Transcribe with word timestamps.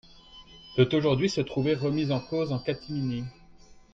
peut 0.75 0.89
aujourd’hui 0.93 1.29
se 1.29 1.41
trouver 1.41 1.75
remise 1.75 2.11
en 2.11 2.19
cause 2.19 2.53
en 2.53 2.57
catimini. 2.57 3.23